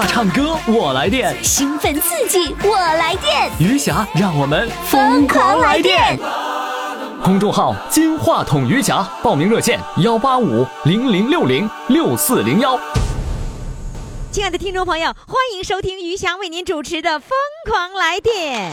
[0.00, 6.18] 话唱歌我来电，兴奋刺激我来电，余霞让我们疯狂来电。
[7.22, 12.80] 公众号“金话筒余霞”，报名热线：幺八五零零六零六四零幺。
[14.32, 17.28] 亲爱的听众朋友，欢迎收听余霞为您主持的《疯
[17.70, 18.72] 狂来电》。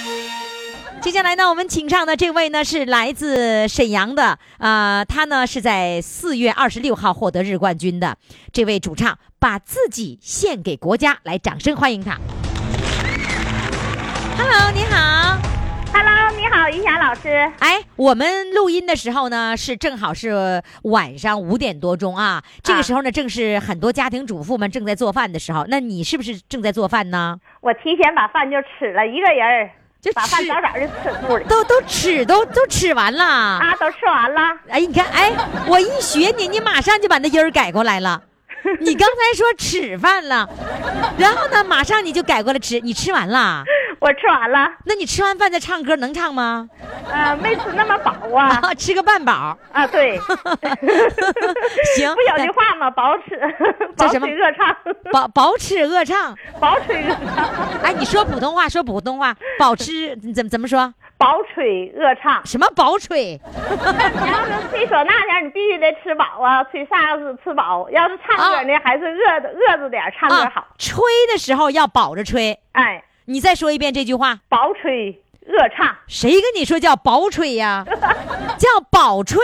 [1.01, 8.15] 接下来呢，我们请上的这位呢是来自沈阳的，呃，他呢是在四月二十六号获得日冠军的
[8.53, 12.19] 这位主唱，把自己献给国家，来，掌声欢迎他。
[14.37, 15.39] Hello，你好。
[15.91, 17.51] Hello，你好，于霞老师。
[17.57, 22.43] 哎，我们录音的时候呢，是正好是晚上五点多钟啊。
[22.61, 25.65] 这个时候呢，正是很多家庭主妇们正在做饭的时候。
[25.67, 27.39] 那你是不是正在做饭呢？
[27.61, 31.43] 我提前把饭就吃了，一个人儿就把饭吃早早就吃。
[31.47, 33.23] 都都吃都都吃完了。
[33.23, 34.41] 啊，都吃完了。
[34.67, 35.31] 哎，你看，哎，
[35.67, 38.21] 我一学你，你马上就把那音儿改过来了。
[38.81, 40.47] 你刚才说吃饭了，
[41.17, 43.63] 然后呢，马上你就改过来吃，你吃完了。
[43.99, 46.67] 我吃完了，那你吃完饭再唱歌能唱吗？
[47.11, 48.47] 呃，没吃那么饱啊。
[48.63, 49.55] 啊，吃个半饱。
[49.71, 50.17] 啊，对。
[51.95, 52.89] 行不有句话吗？
[52.89, 53.39] 饱吃，
[53.95, 54.75] 饱吃饿唱，
[55.11, 56.35] 饱饱吃饿唱。
[56.59, 57.45] 饱吃饿唱，
[57.83, 60.91] 哎，你说普通话，说普通话，饱吃怎么怎么说？
[61.21, 62.43] 饱吹饿唱。
[62.45, 63.39] 什么饱吹？
[63.45, 67.87] 你要是吹唢呐点，你必须得吃饱啊，吹萨克斯吃饱。
[67.91, 70.61] 要是唱歌呢，还是饿着饿着点，唱歌好。
[70.61, 72.57] 啊，吹的时候要饱着吹。
[72.71, 74.39] 哎，你再说一遍这句话。
[74.49, 75.95] 饱吹饿唱。
[76.07, 77.85] 谁跟你说叫饱吹呀？
[78.57, 79.37] 叫饱吹。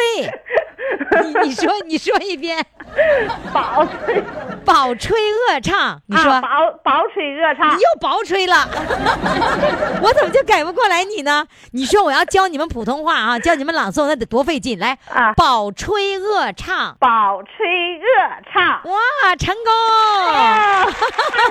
[1.24, 2.66] 你你说你说一遍。
[3.54, 4.24] 饱吹
[4.66, 6.48] 饱吹恶唱，你说、啊、饱
[6.84, 8.68] 饱吹恶唱，你又宝吹了，
[10.02, 11.46] 我怎么就改不过来你呢？
[11.74, 14.80] 你说我要教你们普通话啊，教你们朗诵，那得多费劲。
[14.80, 18.06] 来，啊饱吹恶唱，饱吹恶
[18.52, 18.82] 唱。
[18.86, 19.72] 哇，成功！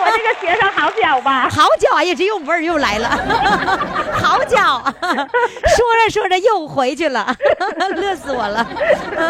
[0.01, 1.49] 我这个学生好脚吧？
[1.51, 3.09] 好脚，哎呀，这又味儿又来了，
[4.21, 4.83] 好脚。
[5.03, 7.35] 说着说着又回去了，
[7.95, 8.67] 乐死我了。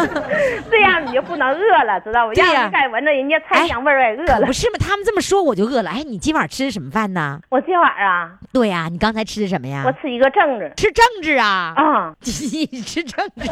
[0.71, 2.35] 这样你就不能饿了，知道不？
[2.35, 4.53] 对呀要是该闻着人家菜香味儿，也饿了可不。
[4.53, 4.77] 是嘛？
[4.79, 5.91] 他们这么说我就饿了。
[5.91, 7.41] 哎，你今晚吃的什么饭呢？
[7.51, 9.93] 我今晚啊，对呀、你刚才吃的什么呀我？
[10.01, 11.73] 吃一个政治吃政治啊？
[11.77, 13.49] 啊， 你吃政治？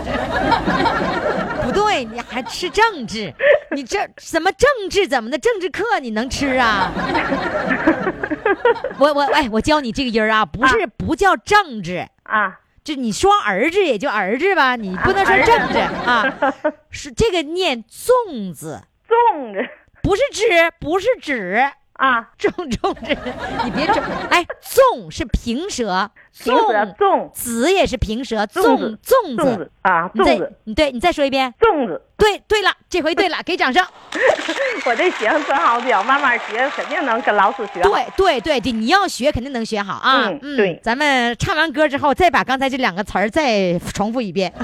[1.64, 3.32] 不对，你还吃政治？
[3.70, 5.06] 你这什么政治？
[5.08, 6.90] 怎么的政治课你能吃啊？
[8.98, 16.54] 我我哎，我教你这个音儿啊，不是不叫政治，啊，就你说儿子也就儿子吧，你不能说正字啊，
[16.90, 19.68] 是这个念粽子，粽子。
[20.02, 20.44] 不是纸，
[20.78, 21.64] 不是纸。
[21.94, 23.16] 啊，粽粽子，
[23.64, 26.10] 你别整，哎，粽是平舌，
[26.42, 33.84] 平舌粽子也是平舌，粽粽子粽粽子啊，粽子你对你再说一遍，粽子，对对了，这回对了，给掌声。
[34.86, 37.88] 我这学生真好表，慢慢学，肯定能跟老师学好。
[37.88, 40.28] 对对对对，你要学肯定能学好啊。
[40.42, 44.52] 嗯对咱们唱完歌之后，再把刚才这两个词儿再重复一遍。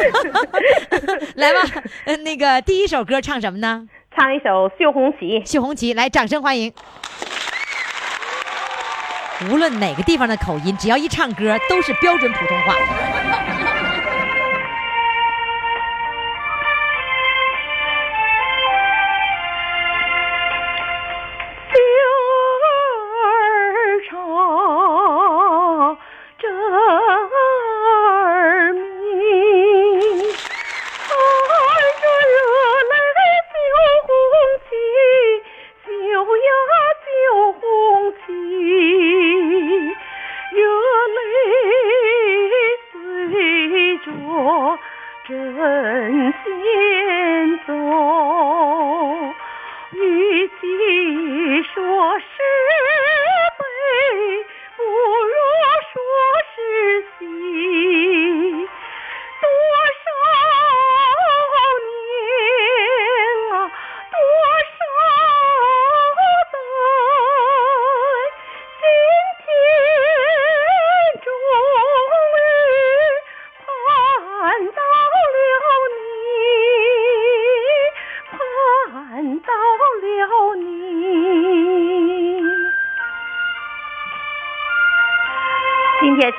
[1.36, 1.60] 来吧，
[2.06, 3.86] 呃，那个第一首歌唱什么呢？
[4.16, 5.40] 唱一首《绣红旗》。
[5.50, 6.72] 绣红旗，来，掌声欢迎。
[9.50, 12.74] 无论哪个地方的口音，只要一唱歌，都是标准普通话。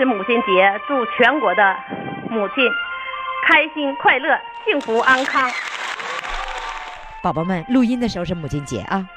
[0.01, 1.77] 是母亲节，祝全国的
[2.27, 2.67] 母亲
[3.47, 5.47] 开心快乐、幸福安康。
[7.21, 9.07] 宝宝们，录音的时候是母亲节啊。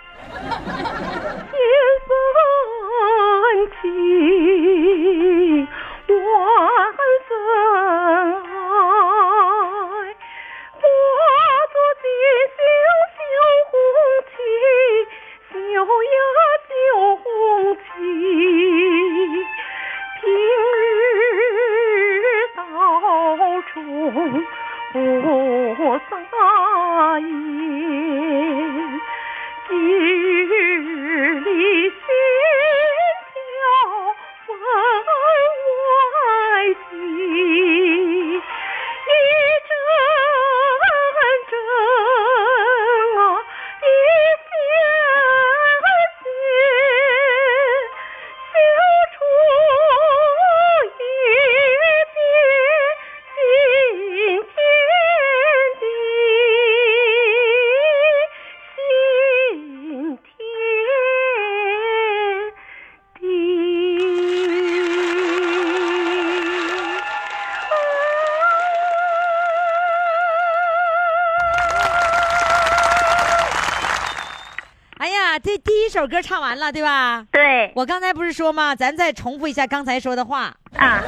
[75.94, 77.24] 首歌唱完了，对吧？
[77.30, 78.74] 对我刚才不是说吗？
[78.74, 80.52] 咱再重复一下刚才说的话。
[80.76, 81.00] 啊，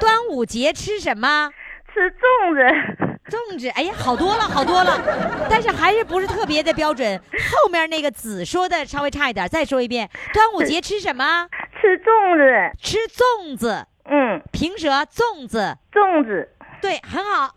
[0.00, 1.50] 端午节吃什么？
[1.92, 2.62] 吃粽子，
[3.28, 3.68] 粽子。
[3.68, 4.98] 哎呀，好多了，好多了，
[5.50, 7.20] 但是还是不是特别的标准。
[7.52, 10.08] 后面那个子说的稍微差一点，再说一遍。
[10.32, 11.46] 端午节吃什么？
[11.78, 15.76] 吃粽子，吃粽子，嗯，平舌粽子。
[15.92, 16.48] 粽子，
[16.80, 17.54] 对，很好。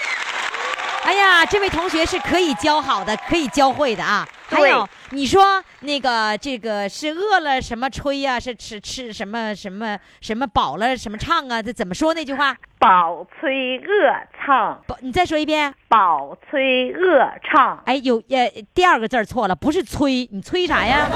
[1.04, 4.28] 哎呀，这位同学是可以教好的，可以教会的啊。
[4.52, 11.62] 还有，你说那个这个是饿了什么吹呀、是吃吃什么什么什么饱了什么唱啊？
[11.62, 12.56] 这怎么说那句话？
[12.78, 14.12] 饱吹饿
[14.44, 15.72] 唱，不，你再说一遍。
[15.88, 21.08] 饱吹饿唱，哎，有呃，第二个字错了，不是吹，你吹啥呀？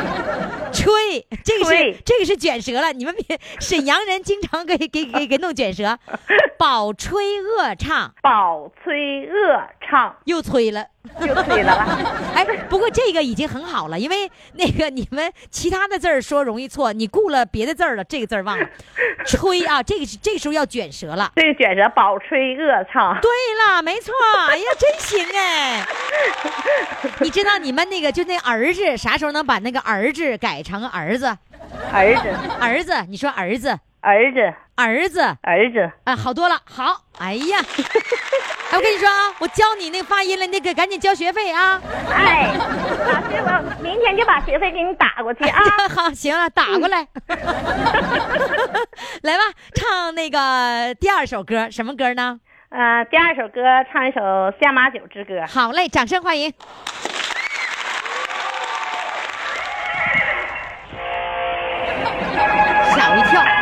[0.72, 2.92] 吹，这个是这个是卷舌了。
[2.92, 5.98] 你们别沈阳人经常给给给给弄卷舌，
[6.58, 10.86] 饱吹饿唱饱吹饿唱，又吹了。
[11.20, 11.98] 就可以了吧？
[12.34, 18.66] 哎，不过这个已经很好了，因为那个你们其他的字儿说容易错，你顾了别的字儿了，这个字儿忘了。
[19.26, 21.32] 吹啊，这个是这个时候要卷舌了。
[21.36, 24.12] 这个卷舌饱吹饿唱，对了，没错，
[24.48, 25.86] 哎呀，真行哎！
[27.20, 31.26] 你知道你们那个就那儿子啥时候能把那个儿子改成儿子？
[31.92, 32.28] 儿子，
[32.60, 37.56] 儿子，你说儿子，儿子，儿子，儿子，啊，好多了，好，哎呀，
[38.70, 41.80] 哎，我跟你说啊，我教你那个发音了，那个赶紧交学费啊！
[42.12, 45.58] 哎，老师，我明天就把学费给你打过去啊。
[45.88, 47.08] 好，行了，打过来，
[49.22, 52.38] 来吧，唱那个第二首歌，什么歌呢？
[52.68, 54.20] 呃，第二首歌唱一首
[54.60, 55.34] 《下马酒之歌》。
[55.46, 56.52] 好嘞，掌声欢迎。
[62.94, 63.53] 吓我一跳。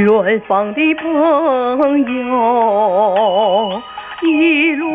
[0.00, 1.04] 远方的朋
[2.00, 3.82] 友，
[4.22, 4.86] 一路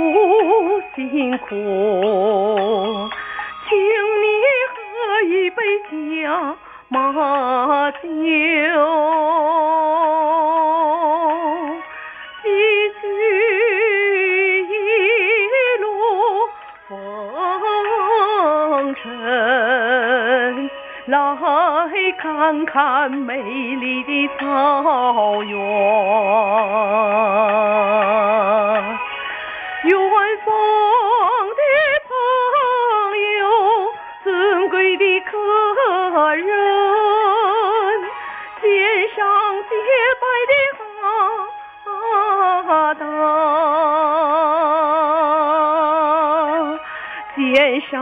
[0.95, 1.53] 辛苦，
[3.67, 3.77] 请
[4.23, 4.25] 你
[4.71, 4.75] 喝
[5.27, 5.61] 一杯
[6.23, 6.55] 下
[6.87, 6.97] 马
[7.91, 8.07] 酒，
[22.45, 25.57] 看看美丽的草原，
[29.83, 29.97] 远
[30.45, 30.53] 方
[31.49, 31.61] 的
[32.05, 32.13] 朋
[33.39, 33.41] 友，
[34.23, 35.35] 尊贵的客
[36.35, 36.45] 人，
[38.61, 38.69] 肩
[39.15, 39.25] 上
[39.63, 39.73] 洁
[40.21, 40.53] 白的
[42.67, 43.01] 哈达。
[47.35, 47.41] 肩
[47.89, 47.95] 上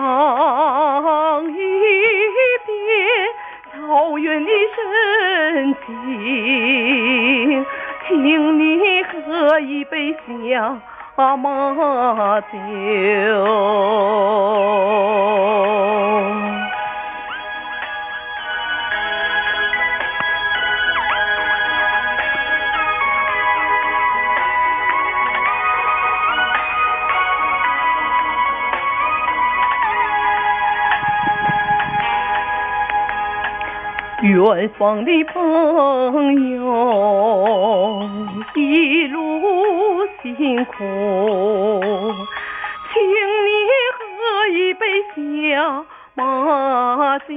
[5.53, 7.65] 深情，
[8.07, 10.12] 请你喝一杯
[10.50, 12.57] 下马酒。
[34.43, 38.03] 远方的朋友，
[38.55, 39.17] 一路
[40.21, 40.73] 辛苦，
[42.91, 43.47] 请你
[43.95, 44.03] 喝
[44.51, 44.85] 一杯
[45.15, 45.85] 小
[46.15, 47.33] 马酒。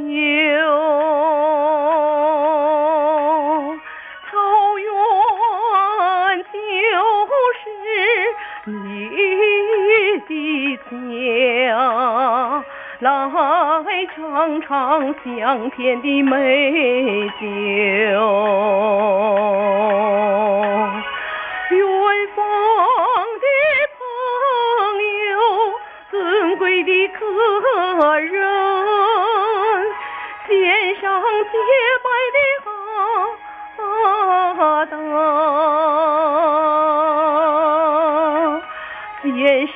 [14.37, 17.47] 尝尝香甜的美酒，
[21.71, 21.81] 远
[22.37, 22.45] 方
[23.41, 23.47] 的
[23.97, 23.99] 朋
[25.31, 25.41] 友，
[26.11, 26.13] 尊
[26.59, 27.19] 贵的客
[28.21, 28.37] 人，
[30.47, 30.55] 献
[31.01, 31.57] 上洁
[32.05, 32.39] 白的
[34.53, 34.93] 哈达，
[39.23, 39.33] 献
[39.69, 39.75] 上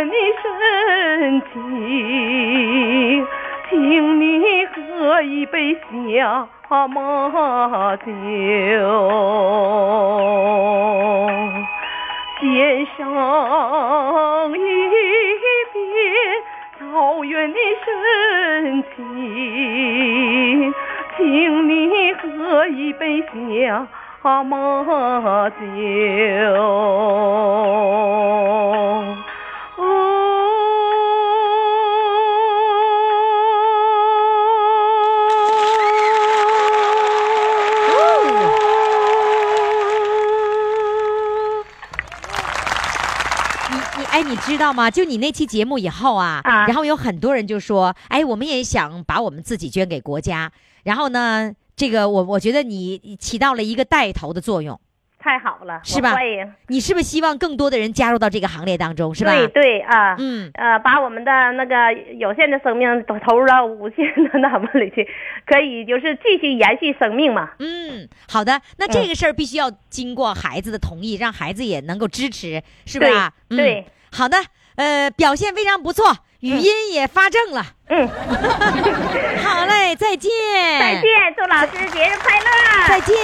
[0.00, 3.26] 草原的深情，
[3.68, 6.48] 请你喝一杯下
[6.88, 8.08] 马酒，
[12.40, 12.98] 献上
[14.52, 14.58] 一
[15.74, 15.76] 杯
[16.78, 20.72] 草原的深情，
[21.18, 23.86] 请你喝一杯下
[24.44, 25.56] 马酒。
[44.40, 44.90] 知道吗？
[44.90, 50.50] 就你那期节目以后啊，啊然后有很多人就说，哎，我们也想把我们自己捐给国家。
[50.84, 54.80] 然后呢，这个我我觉得你起到了一个带头的作用，
[55.18, 59.30] 太好了，是吧欢迎，你是不是希望更多的人加入到这个行列当中，是吧？
[59.30, 65.06] 对对啊，嗯，呃，把我们的那个有限的生命都投入到无限的那么里去，
[65.44, 67.50] 可以就是继续延续生命嘛。
[67.58, 73.34] 嗯，好的，那这个事儿必须要经过孩子的同意，让孩子也能够支持，是吧？
[73.50, 74.36] 对，好的，
[74.76, 77.64] 呃，表现非常不错，语音也发正了。
[77.88, 78.08] 嗯，
[79.44, 80.30] 好嘞，再见，
[80.78, 83.16] 再见，祝老师节日快乐，再见。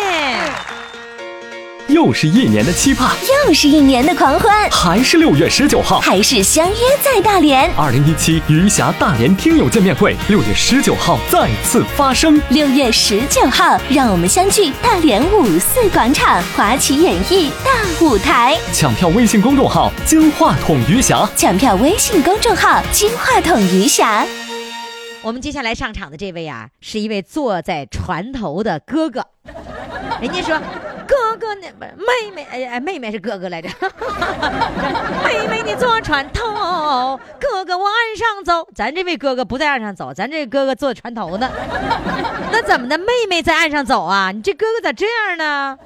[1.88, 3.16] 又是一年的期盼，
[3.46, 7.70] 又是一年的狂欢，还是六月十九号，还是相约在大连。
[7.76, 12.42] 二零一七余霞大连听友见面会，六月十九号再次发生。
[12.48, 17.70] 六月十九号，让我们相聚大连五四广场华旗演艺大
[18.04, 18.58] 舞台。
[18.72, 24.26] 抢票微信公众号“金话筒余霞抢票微信公众号“金话筒余霞
[25.22, 29.24] 我们接下来上场的这位啊，是一位坐在船头的哥哥。
[30.20, 30.60] 人家说，
[31.06, 33.68] 哥哥呢，妹妹，哎哎，妹妹是哥哥来着。
[35.24, 38.68] 妹妹你坐船头，哥哥我岸上走。
[38.74, 41.50] 咱这位哥哥不在岸上走，咱这哥哥坐船头呢。
[42.52, 42.98] 那怎么的？
[42.98, 44.32] 妹妹在岸上走啊？
[44.32, 45.78] 你这哥哥咋这样呢？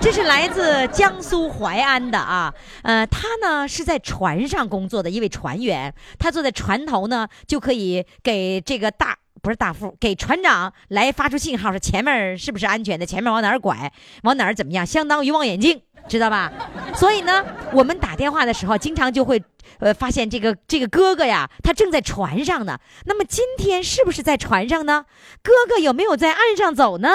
[0.00, 13.92] 这是来自江苏淮安的啊，呃，他呢是在船上工作的一位船员，他坐在船头呢，就可以给这个大不是大副，给船长来发出信号，说前面是不是安全的，前面往哪儿拐，
[14.22, 16.52] 往哪儿怎么样，相当于望远镜，知道吧？
[16.94, 19.42] 所以呢，我们打电话的时候，经常就会
[19.78, 22.78] 呃发现这个这个哥哥呀，他正在船上呢。
[23.04, 25.04] 那么今天是不是在船上呢？
[25.42, 27.08] 哥哥有没有在岸上走呢？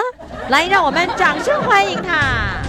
[0.49, 2.61] 来，让我们掌声欢迎他。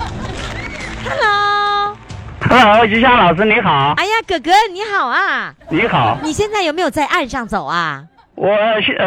[1.06, 5.54] Hello，Hello，于霞老师你好，哎呀，哥哥你好啊！
[5.68, 8.04] 你好，你现在有没有在岸上走啊？
[8.34, 8.56] 我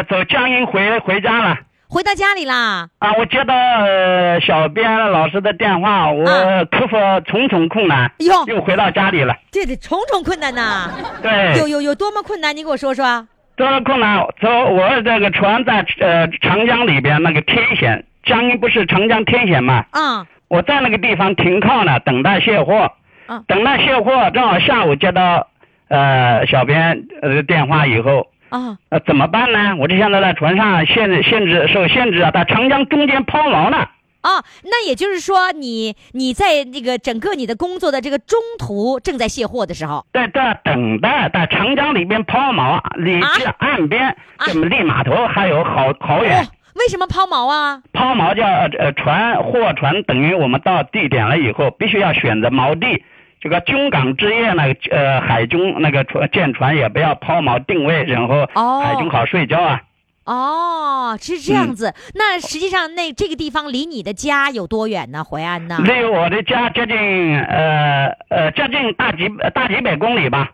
[0.08, 1.58] 走江阴回回家了
[1.88, 2.88] 回到家里啦？
[2.98, 9.34] 啊，我接到呃小编老师的电话，我啊克服重重困难，哟，又回到家里了。
[9.50, 10.90] 这得重重困难呐！
[11.22, 12.54] 对，有有有多么困难？
[12.54, 13.26] 你给我说说。
[13.56, 19.84] 多么困难，走我这个船在呃长江里边那个天险，江阴不是长江天险嘛？
[19.92, 22.92] 啊我在那个地方停靠呢，等待卸货。
[23.26, 25.46] 啊等待卸货，正好下午接到
[25.88, 28.78] 呃小编呃电话以后，啊！
[28.90, 29.76] 呃，怎么办呢？
[29.78, 33.86] 我就现在在船上限制限制受限制啊，在长江中间抛锚呢。
[34.20, 46.42] 啊，那也就是说你，你在那个整个你的工作的这个中途正在卸货的时候，在这等待，在长江里边抛锚，离啊这岸边啊这么离码头还有好好远。
[46.42, 47.80] 哦，为什么抛锚啊？
[47.92, 48.44] 抛锚叫
[48.78, 53.04] 呃船货船等于我们到地点了以后，必须要选择锚地。
[53.40, 59.82] 这个军港之夜那个呃海军那个船舰船也不要抛锚定位，然后哦海军好睡觉啊。
[60.24, 61.94] 哦，是这样子。
[62.14, 65.24] 那实际上，那这个地方离你的家有多远呢？
[65.24, 65.78] 淮安呢？
[65.82, 66.94] 离我的家接近
[67.40, 70.50] 呃呃接近大几大几百公里吧。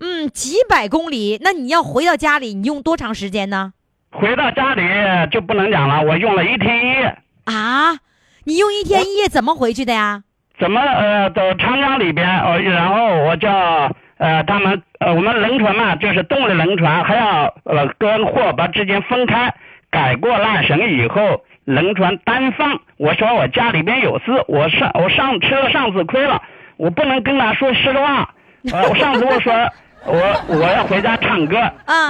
[0.00, 3.74] 嗯，几百公里，那你要回到家里，你用多长时间呢？
[4.10, 4.82] 回到家里
[5.30, 7.18] 就不能讲了，我用了一天一夜。
[7.44, 7.98] 啊，
[8.44, 10.22] 你用一天一夜怎么回去的呀？
[10.62, 19.52] 怎么呃走长江里边呃，然后我叫呃他们呃我们轮船嘛，就是动力轮船，还要呃跟货把之间分开，
[19.90, 22.80] 改过缆绳以后，轮船单放。
[22.96, 26.40] 我说我家里边有事，我上我上吃了上次亏了，
[26.76, 28.32] 我不能跟他说实话。
[28.72, 29.52] 呃，我上次我说
[30.06, 31.56] 我我要回家唱歌，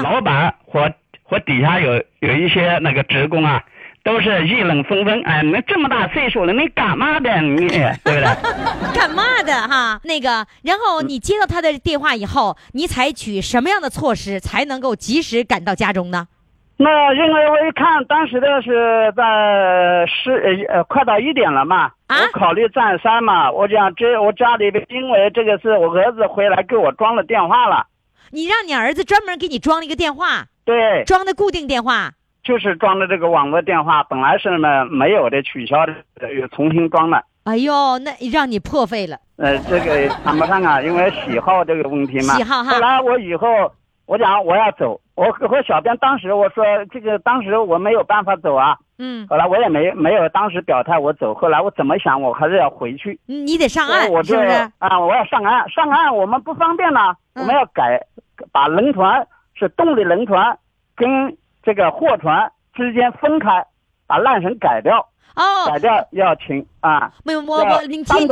[0.03, 0.93] 老板和
[1.23, 3.63] 和底下有有一些那个职工啊。
[4.05, 7.69] 都是议论纷纷，哎，你这么大岁数了，你干嘛的你，
[8.03, 8.93] 对不对？
[8.93, 10.01] 干嘛的哈？
[10.05, 16.27] 那个，然后你接到他的电话以后，你采取什么样的措施才能够及时赶到家中呢？
[16.79, 27.87] 那因为我一看当时的是在十呃呃快到一点了嘛，啊我考虑再三嘛，我讲这我家里边因为这个是我儿子回来给我装了电话了，
[28.33, 32.15] 你让你儿子专门给你装了一个电话，对，装的固定电话。
[32.43, 37.23] 就是装的这个网络电话，本来是呢没有的，取消的，呃又重新装了。
[37.45, 39.17] 哎呦，那让你破费了。
[39.37, 42.35] 呃，这个谈不上啊，因为喜好这个问题嘛。
[42.35, 43.49] 喜好哈后来我以后
[44.07, 53.19] 我讲我要走，我和小编当时我说这个当时我没有办法走啊，嗯，后来我也没没有当时表态我走，后来我怎么想我还是要回去。
[53.27, 54.71] 你得上岸，我就是不是？
[54.79, 58.01] 啊，我要上岸，上岸我们不方便呢，嗯我们要改，
[58.53, 60.57] 把轮船是动力轮船
[60.95, 63.65] 跟这个货船之间分开，
[64.07, 64.99] 把缆绳改掉，
[65.37, 68.27] 哦，改掉要停啊，没有我要我你听你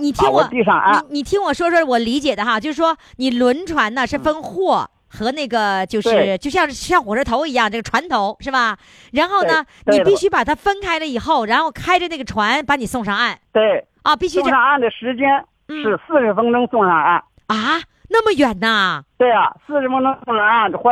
[0.00, 0.48] 你听我。
[0.50, 0.62] 你
[1.10, 4.90] 你听我说说我理解的哈，就是说你轮船呢是分货。
[5.12, 8.78] 和那个就是就像是像火车头一样，这个船头是吧？
[9.10, 17.16] 然后呢，你必须把它分开了以后，然后开着那个船把你送上岸对，啊，必须送上岸的时间嗯是四十分钟送上岸。
[17.48, 19.02] 啊，那么远呐！
[19.16, 20.90] 对啊，四十分钟送上岸，或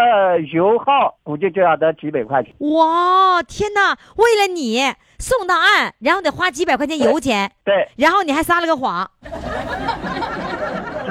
[0.52, 2.54] 油耗估计就要得几百块钱。
[2.60, 3.96] 哇，天哪！
[4.16, 9.10] 为了你送到岸，然后得花几百块钱油钱，对，然后你还撒了个谎，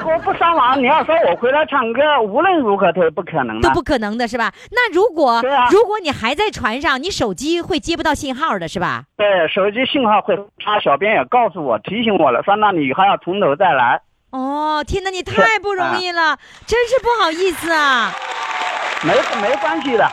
[0.02, 3.74] 我不上网，你要说我回来唱歌，无论如何都是不可能的都。
[3.74, 4.50] 不可能的是吧？
[4.70, 9.04] 那如果、对啊如果你还在船上，你手机会接不到信号的是吧？
[9.18, 14.00] 对，手机信号会差，小编也告诉我提醒我了，说那你还要从头再来。
[14.30, 18.12] 哦，天哪，你太不容易了，啊真是不好意思啊！
[19.02, 20.06] 没没关系的，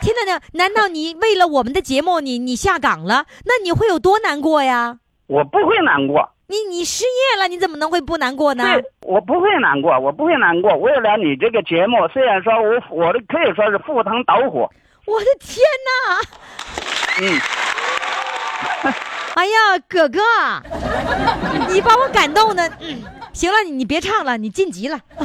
[0.00, 3.26] 天哪，那难道你为了我们的节目，你你下岗了？
[3.44, 4.98] 那你会有多难过呀？
[5.28, 6.28] 我不会难过。
[6.48, 8.64] 你你失业了，你怎么能会不难过呢？
[8.64, 10.74] 对，我不会难过，我不会难过。
[10.76, 14.68] 为了你这个节目，虽然说我我的可以说是赴汤蹈火，
[15.06, 16.20] 我的天哪！
[17.22, 17.40] 嗯，
[19.36, 20.20] 哎呀，哥哥，
[21.72, 25.00] 你把我感动的，嗯，行了，你你别唱了，你晋级了，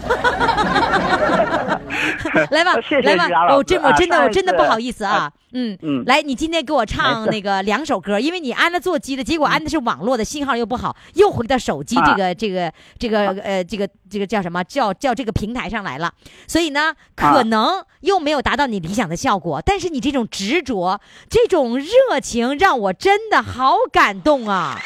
[2.52, 6.04] 来吧，谢谢来吧，于洋老师我真我真的我真的不好意思啊，嗯嗯。
[6.06, 16.12] 来，你今天给我唱那个两首歌，因为你安了座机的，结果安的是网络的信号又不好，又回到手机这个这个这个呃这个这个叫什么叫叫这个平台上来了，
[16.48, 24.80] 所以呢，可能又没有达到你理想的效果，但是你这种执着，这种热情，让我真的好感动啊！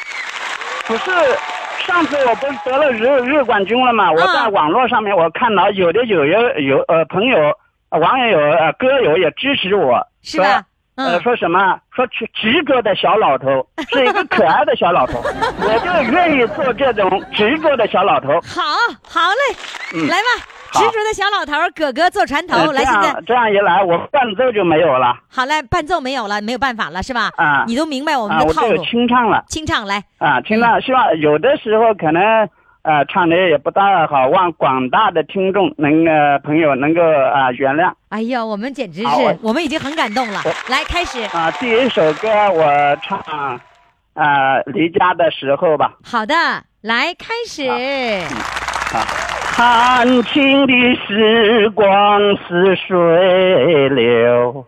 [0.86, 1.02] 不是。
[1.78, 4.10] 上次我不是得了日日冠军了嘛？
[4.12, 7.38] 我在嗯网络上面我看到有的有有有呃朋友、
[7.90, 10.62] 呃网友、呃歌友也支持我，是吧
[11.06, 11.78] 呃，说什么？
[11.94, 15.20] 说执执着的小老头 是一个可爱的小老头，
[15.60, 18.28] 我就愿意做这种执着的小老头。
[18.40, 18.62] 好，
[19.06, 19.56] 好嘞，
[19.94, 20.08] 嗯。
[20.08, 23.14] 来吧，执着的小老头，哥哥坐船头，呃来，现在。
[23.26, 25.14] 这样一来，我伴奏就没有了。
[25.28, 27.30] 好嘞，伴奏没有了，没有办法了，是吧？
[27.36, 27.64] 啊。
[27.66, 29.44] 你都明白我们的套路，清唱了。
[29.48, 30.80] 清唱来，啊，清唱。
[30.80, 32.20] 希望有的时候可能
[32.82, 40.40] 呃唱的也不大好，望广大的听众能呃朋友能够啊原谅哎呀，我们简直是，我们已经很感动了。
[40.68, 41.50] 来，开始，啊。
[41.52, 43.18] 第一首歌我唱
[44.14, 45.94] 啊离家的时候吧。
[46.04, 46.34] 好的，
[46.82, 47.66] 来开始，
[49.54, 50.72] 弹琴的
[51.06, 54.66] 时光似水流，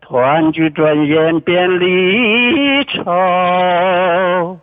[0.00, 4.58] 团聚转眼变离愁。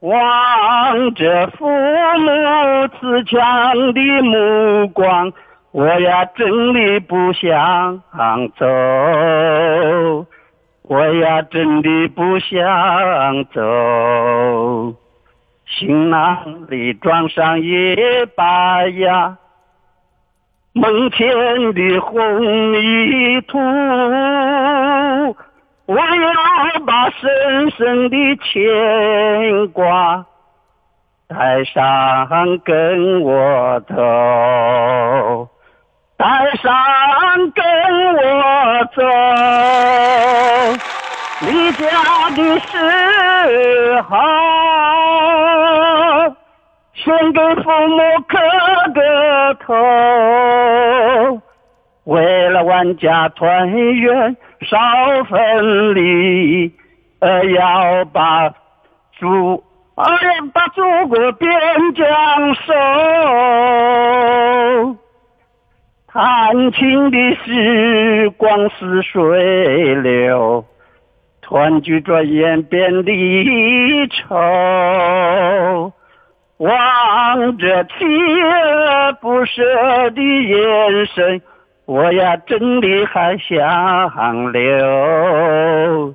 [0.00, 5.32] 望着父母慈祥的目光，
[5.72, 8.00] 我呀真的不想
[8.56, 8.64] 走，
[10.82, 14.94] 我呀真的不想走。
[15.66, 17.96] 行囊里装上一
[18.36, 19.36] 把呀，
[20.74, 21.26] 门前
[21.74, 23.58] 的红泥土，
[25.88, 26.04] 我要
[26.84, 30.26] 把深深的牵挂
[31.26, 35.48] 带上跟我走，
[36.18, 36.70] 带上
[37.54, 37.64] 跟
[38.16, 39.02] 我走。
[41.40, 41.88] 离家
[42.36, 44.18] 的时候，
[46.92, 48.36] 先给父母磕
[48.92, 49.00] 个
[49.64, 49.74] 头。
[52.04, 54.78] 为了万家团圆少
[55.24, 56.72] 分离，
[57.20, 58.50] 呃，要把
[59.18, 59.62] 祖，
[59.94, 61.50] 呃，要把祖国边
[61.94, 62.72] 疆守。
[66.10, 70.64] 弹琴的时光似水流，
[71.42, 75.92] 团聚转眼变离愁。
[76.56, 79.62] 望着锲而不舍
[80.10, 81.40] 的眼神。
[81.88, 86.14] 我呀，真的还想留，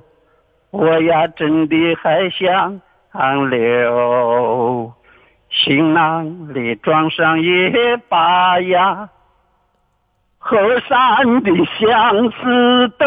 [0.70, 2.80] 我呀，真的还想
[3.50, 4.92] 留。
[5.50, 7.72] 行囊里装上一
[8.08, 9.08] 把呀，
[10.38, 13.04] 河山的相思豆。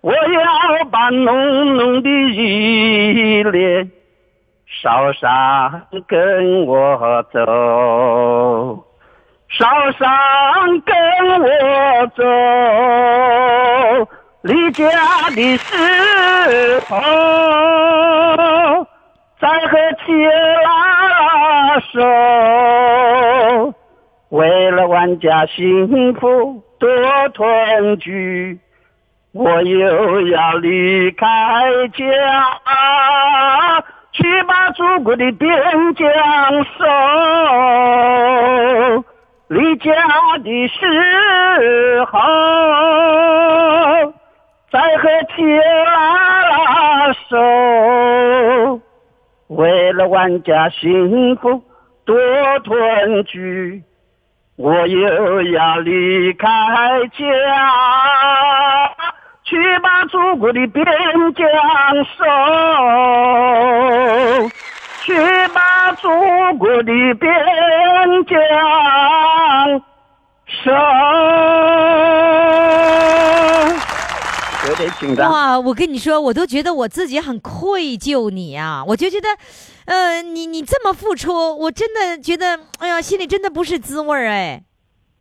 [0.00, 3.90] 我要把浓浓的依恋
[4.66, 8.86] 捎上跟我走。
[9.58, 10.94] 捎上跟
[11.42, 12.22] 我走，
[14.40, 14.82] 离家
[15.36, 16.96] 的时候，
[19.38, 20.26] 再和亲
[20.64, 22.00] 拉手，
[24.30, 26.88] 为了万家幸福多
[27.34, 28.58] 团聚，
[29.32, 31.26] 我又要离开
[31.92, 32.04] 家，
[34.12, 36.08] 去把祖国的边疆
[36.64, 36.84] 守。
[39.52, 39.92] 离家
[40.42, 42.18] 的时候，
[44.70, 48.80] 再和亲拉手，
[49.48, 51.62] 为了万家幸福
[52.06, 52.16] 多
[52.60, 53.82] 团聚，
[54.56, 56.48] 我又要离开
[57.12, 57.26] 家，
[59.44, 60.82] 去把祖国的边
[61.34, 61.46] 疆
[62.16, 62.24] 守。
[65.04, 65.12] 去
[65.52, 66.08] 把祖
[66.58, 67.32] 国的边
[68.26, 68.38] 疆
[70.46, 70.70] 守。
[74.68, 75.28] 有点紧张。
[75.30, 78.84] 哇，我跟你说，我都觉得我自己很愧疚你啊！
[78.86, 79.26] 我就觉得，
[79.86, 84.62] 呃，你你这么付出，我真的觉得，哎呀，心里真的不是滋味儿哎。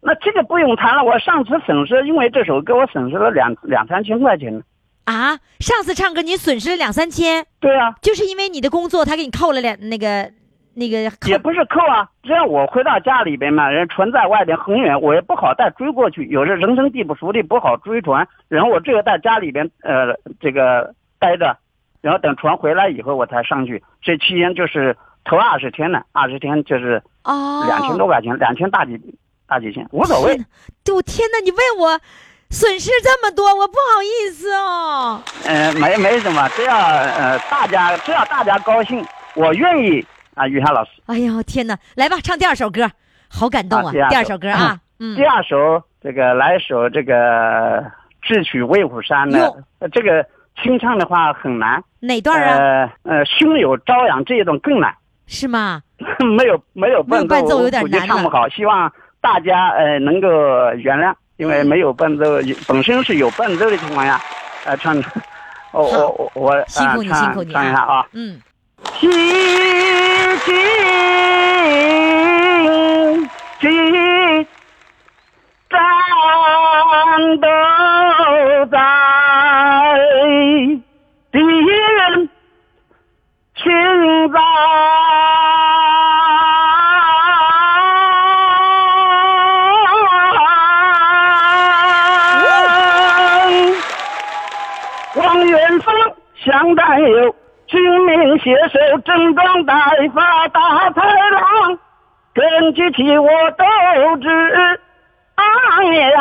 [0.02, 4.64] 那这个不用谈了，我上次损失，因为这首歌我损失了两两三千块钱。
[5.06, 10.32] 啊，上次唱歌你损失了两三千，对啊，就是因为你的工作，他给你扣了两那个
[10.76, 21.58] 那个，也不是扣啊，只要我回到家里边嘛，人船在外边很远，我也不好再追过去，有时人生地不熟的不好追船，然后我只有在家里边呃这个待着，
[22.02, 28.98] 然后等船回来以后我才上去，这期间就是头二十天呢，二十天就是哦，两千多块钱，两千大几
[29.48, 30.38] 大几千，无所谓。
[30.86, 32.00] 对，我天哪，你问我。
[32.52, 35.24] 损失这么多，我不好意思哦。
[35.46, 39.04] 嗯，没没什么，只要呃大家只要大家高兴，
[39.36, 40.46] 我愿意啊。
[40.46, 42.90] 于霞老师，哎呦天哪，来吧，唱第二首歌，
[43.30, 43.92] 好感动啊！
[44.10, 47.14] 第二首歌啊，嗯，第二首这个来一首这个
[48.22, 50.26] 《智取威虎山》的，这个
[50.62, 51.82] 清唱的话很难。
[52.02, 52.92] 哪段啊？
[53.04, 54.94] 呃呃，胸有朝阳这一段更难。
[55.26, 55.82] 是吗？
[56.38, 60.28] 没有没有伴奏，伴奏有点难唱不好，希望大家呃能够
[60.76, 61.14] 原谅。
[61.42, 62.24] 因为没有伴奏，
[62.68, 64.22] 本身是有伴奏的情况下，
[64.64, 64.96] 呃唱，
[65.72, 68.40] 我我我辛苦你辛苦你唱一下啊，嗯，
[69.00, 69.08] 西
[70.46, 70.56] 京
[96.72, 97.36] 想担忧，
[97.68, 99.74] 军民携手，整装待
[100.16, 101.78] 发，大豺狼，
[102.34, 103.66] 根据起我斗
[104.22, 104.80] 志
[105.36, 106.12] 昂扬。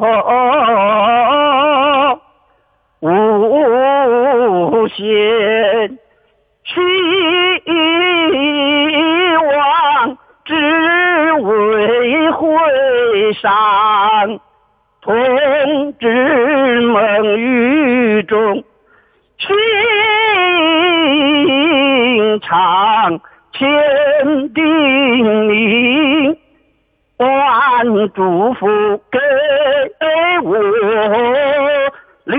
[3.00, 5.98] 无限
[6.64, 6.72] 希
[9.44, 10.54] 望只
[11.42, 12.46] 为回
[13.32, 14.40] 山
[15.00, 15.12] 同
[15.98, 18.62] 志们雨中
[19.38, 19.48] 清
[22.42, 23.20] 唱
[23.52, 23.68] 千
[24.54, 24.64] 叮
[25.48, 26.36] 咛
[28.14, 28.66] 祝福
[29.10, 29.18] 给
[30.42, 30.50] 我
[32.24, 32.36] 力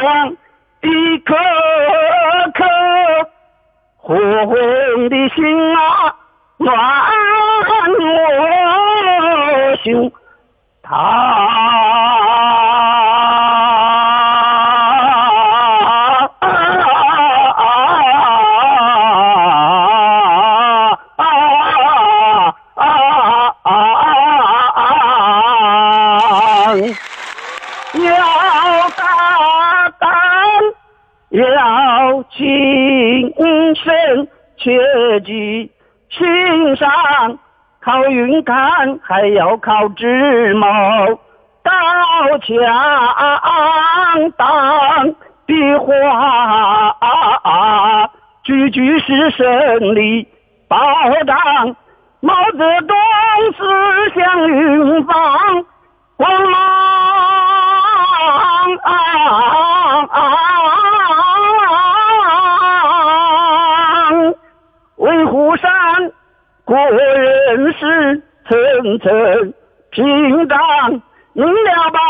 [0.00, 0.36] 量，
[0.82, 1.34] 一颗
[2.54, 2.64] 颗
[3.96, 4.14] 火
[4.46, 4.54] 红
[5.08, 6.14] 的心啊，
[6.58, 6.76] 暖
[8.00, 8.04] 我
[9.82, 10.12] 胸
[10.82, 10.90] 膛
[33.74, 35.70] 身，切记
[36.10, 37.38] 心上
[37.80, 40.66] 靠勇敢，还要靠智谋。
[41.62, 41.72] 刀
[42.38, 42.54] 枪
[44.36, 45.14] 当
[45.46, 46.96] 的话，
[48.42, 50.28] 句句是胜利
[50.68, 50.76] 保
[51.26, 51.76] 障。
[52.20, 52.96] 毛泽东
[53.56, 53.64] 思
[54.14, 55.14] 想云放
[56.16, 56.60] 光芒
[58.68, 58.78] 维
[66.64, 69.54] 国人是层层
[69.90, 70.58] 屏障，
[71.34, 72.00] 明了保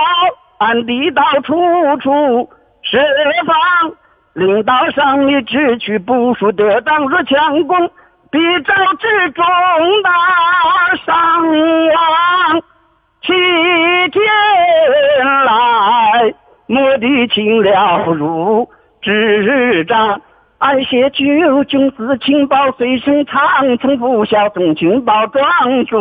[0.58, 1.54] 安地道处
[1.98, 2.48] 处
[2.82, 2.98] 设
[3.46, 3.92] 防。
[4.34, 7.90] 领导上你只取部署得当，若强攻，
[8.30, 9.44] 必招致重
[10.02, 10.10] 大
[11.04, 12.62] 伤亡。
[13.22, 13.32] 七
[14.10, 14.24] 天
[15.44, 16.34] 来，
[16.66, 18.68] 莫地请了如
[19.02, 20.20] 指掌。
[20.64, 25.44] 俺写九军事情报随身藏，从不效中情报装
[25.84, 26.00] 作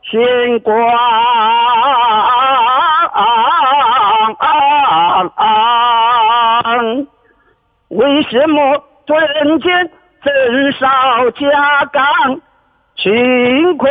[0.00, 0.74] 显光。
[7.88, 9.90] 为什么尊见
[10.22, 10.88] 真少
[11.32, 12.40] 加岗
[12.96, 13.90] 情况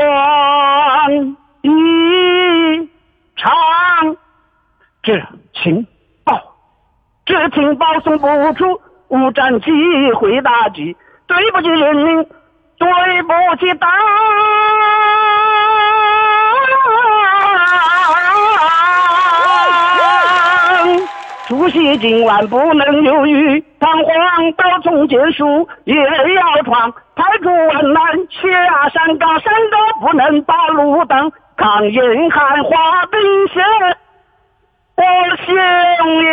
[1.61, 2.89] 异
[3.35, 3.53] 常？
[5.03, 5.21] 这
[5.53, 5.85] 情
[6.23, 6.41] 报，
[7.27, 8.81] 这情报送不出。
[9.13, 9.71] 无战机
[10.13, 10.97] 会打击，
[11.27, 12.25] 对不起人民，
[12.79, 13.87] 对不起党。
[21.47, 33.61] 主席今晚不能犹豫，彷徨到中结束也要闯，排除万难下山岗，山高不能把路挡，抗严寒化冰雪，
[34.95, 35.03] 我
[35.45, 35.55] 心
[36.23, 36.31] 有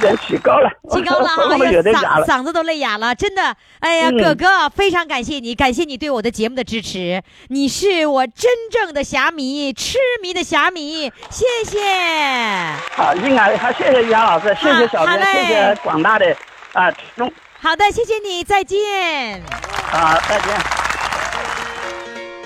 [0.00, 1.36] 点起高了， 起高了啊！
[1.52, 2.26] 我们有点哑嗓了。
[2.26, 3.54] 嗓子都累哑了，真的。
[3.80, 11.78] 哎呀，嗯哥哥，非常感谢你，感谢你对我的节目的支持，你是我真正的侠迷，痴迷的侠迷，谢谢。
[12.96, 16.34] 好，应该好，谢谢于洋老师，谢谢小编，谢谢广大的
[16.72, 19.42] 啊听众好的，谢谢你，再见。
[19.92, 20.79] 好，再见。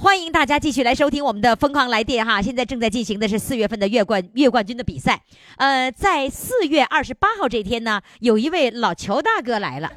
[0.00, 2.40] 欢迎大家继续来收听我们的《疯狂来电》哈！
[2.40, 5.20] 现在正在进行的是四月份的月冠月冠军的比赛。
[5.56, 9.90] 呃，在四月二十八号这天呢，有一位老乔大哥来了，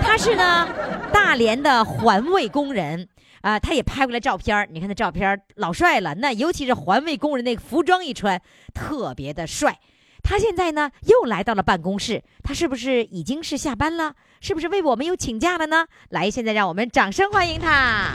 [0.00, 0.68] 他是呢
[1.12, 3.08] 大连的环卫工人。
[3.40, 8.40] 啊、他也拍过来照片你看那照片老帅了，那尤其是环卫工人那个服装一穿，
[8.72, 9.80] 特别的帅。
[10.22, 14.14] 他现在呢又来到了办公室，他是不是已经是下班了？
[14.40, 15.86] 是不是为我们又请假了呢？
[16.10, 18.12] 来，现在让我们掌声欢迎他。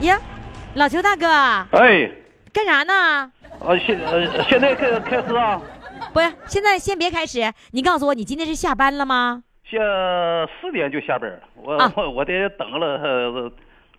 [0.00, 0.18] 呀，
[0.74, 2.10] 老邱大哥，哎，
[2.52, 3.30] 干啥呢？
[3.60, 5.60] 呃，现呃现在开开始啊，
[6.12, 9.42] 不是，现在先别开始，你告诉我，你今天是下班了吗？
[9.64, 9.78] 下
[10.60, 11.92] 四点就下班了，我、啊。
[11.96, 13.52] 我我得等了、呃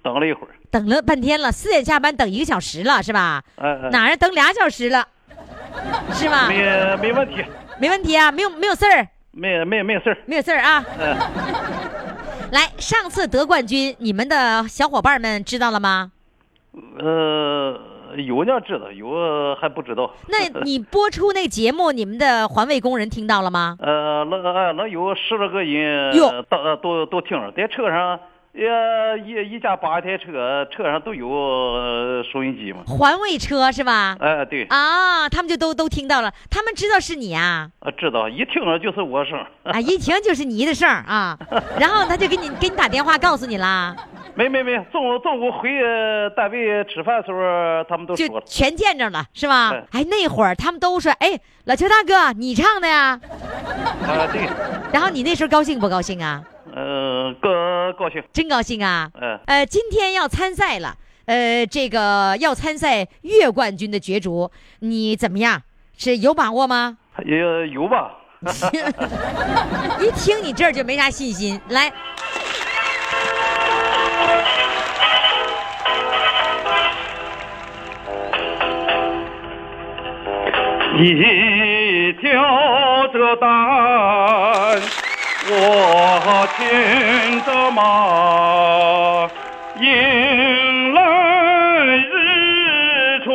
[0.03, 3.41] 等了一会儿，等了半天了，四点下班，等一个小时了，是吧？
[3.55, 5.07] 哎哎，哪儿等俩小时了，
[6.13, 6.47] 是吗？
[6.47, 7.43] 没没问题，
[7.79, 10.83] 没问题啊，没有没有事儿，没没没事儿，没有事儿啊。
[10.97, 11.17] 嗯、
[12.53, 16.13] 来，上次得冠军，你们的小伙伴们知道了吗？
[16.97, 17.77] 呃，
[18.25, 20.09] 有呢知道，有还不知道。
[20.27, 23.75] 那你播出那节目，你们的环卫工人听到了吗？
[23.81, 28.17] 呃，那哎，那有十来个人哟到都都听着，在车上
[28.57, 32.83] 呃，一一家八台车，车上都有呃收音机嘛。
[32.87, 34.15] 环卫车是吧？
[34.19, 39.37] 哎、对，啊，他们就都都听到了，他们知道是你啊，啊，知道，一听着就是我声。
[39.63, 41.37] 啊，一听就是你的声啊，
[41.77, 43.93] 然后他就给你给你打电话告诉你啦，
[44.35, 49.99] 没没没，中午中午回呃单位吃饭的时候，他们都说全见着了是吧对？
[49.99, 53.19] 哎，那会儿他们都说，哎，老邱大哥，你唱的呀？
[54.07, 54.47] 啊，对，
[54.93, 56.41] 然后你那时候高兴不高兴啊？
[56.75, 57.49] 呃，高
[57.97, 58.21] 高兴。
[58.33, 59.09] 真高兴啊！
[59.21, 65.61] 嗯呃，今天要参赛了，呃，这个要参赛月冠军的角逐，你怎么样？
[65.97, 66.97] 是有把握吗？
[67.25, 68.11] 也有吧。
[70.01, 71.57] 一听你这儿就没啥信心。
[71.69, 71.89] 来，
[80.99, 84.81] 一条着担，
[85.47, 89.29] 我牵着马，
[89.79, 90.99] 迎来
[91.97, 93.29] 日出，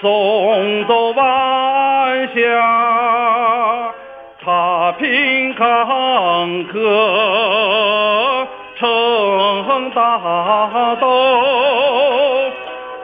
[0.00, 1.22] 送走晚
[2.34, 2.40] 霞，
[4.42, 5.66] 踏平坎
[6.68, 6.72] 坷，
[8.78, 10.00] 成大
[10.98, 11.06] 道。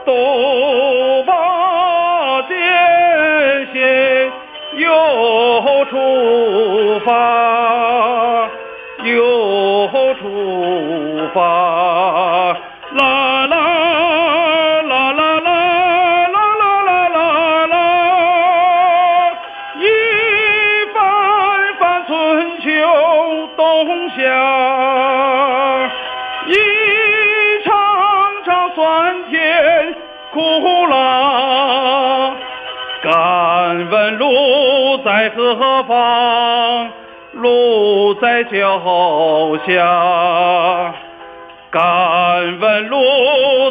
[0.06, 2.56] 都把艰
[3.74, 4.32] 险
[4.76, 7.12] 又出发，
[38.08, 38.80] 路在脚
[39.66, 40.94] 下。
[41.70, 42.96] 敢问路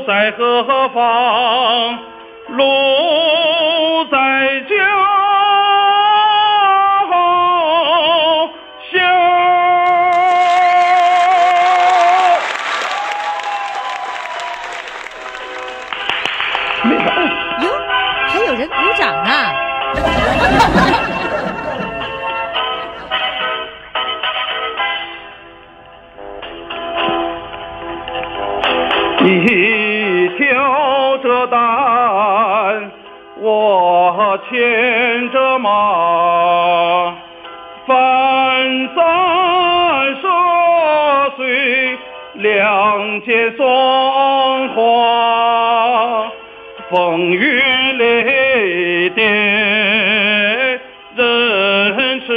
[0.05, 1.97] 在何方？
[2.49, 2.63] 路
[4.11, 4.17] 在
[4.69, 4.75] 脚
[8.91, 8.95] 下。
[17.63, 17.65] 哟，
[18.27, 19.31] 还有人鼓掌呢。
[34.49, 37.13] 牵着马，
[37.85, 37.95] 翻
[38.95, 40.27] 山涉
[41.35, 41.97] 水，
[42.35, 46.31] 两肩霜华，
[46.89, 47.61] 风雨
[47.97, 50.79] 雷电，
[51.15, 52.31] 人痴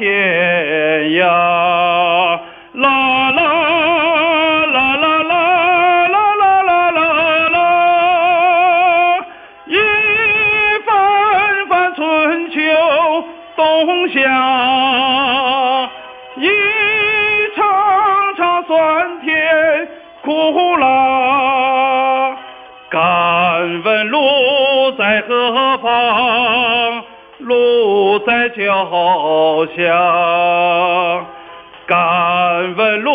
[0.00, 0.59] 天
[28.10, 28.58] 路在脚
[29.76, 29.82] 下。
[31.86, 31.96] 敢
[32.76, 33.12] 问路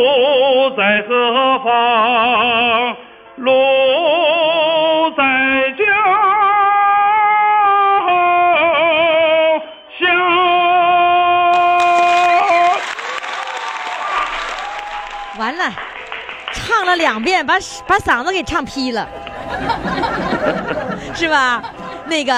[0.77, 2.95] 在何方？
[3.35, 3.51] 路
[5.17, 5.23] 在
[5.77, 5.83] 脚
[9.99, 10.05] 下。
[15.37, 15.69] 完了，
[16.53, 17.55] 唱了两遍，把
[17.85, 19.05] 把嗓子给唱劈了，
[21.13, 21.61] 是吧？
[22.05, 22.33] 那个，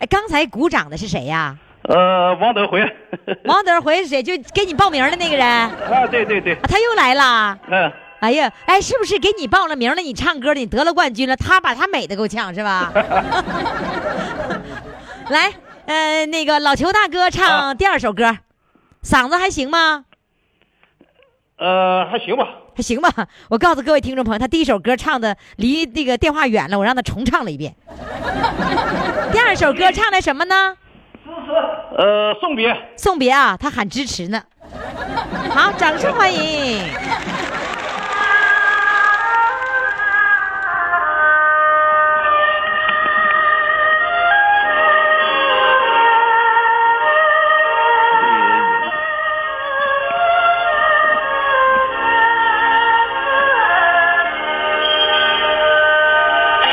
[0.00, 1.56] 哎，刚才鼓掌的是谁呀？
[1.88, 2.80] 呃，王德辉。
[3.44, 4.22] 王德辉是谁？
[4.22, 7.58] 就给你报名的那个人，啊对，对对对，他又来了。
[7.68, 10.00] 嗯，哎呀，哎，是不是给你报了名了？
[10.00, 12.92] 你唱歌的，你得了冠军了，他把他美的够呛是吧？
[15.28, 15.52] 来，
[15.86, 18.38] 呃，那个老裘大哥唱第二首歌，
[19.02, 20.04] 嗓子还行吗？
[21.58, 22.48] 呃，还行吧。
[22.74, 23.10] 还行吧。
[23.50, 27.74] 我告诉各位听众朋友，他第一首歌唱的离那个电话远了，我让他重唱了一遍。
[29.30, 30.74] 第二首歌唱的什么呢？
[31.96, 32.76] 呃，送别。
[32.96, 34.42] 送别啊，他喊支持呢。
[35.54, 36.80] 好，掌声欢迎。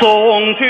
[0.00, 0.66] 啊军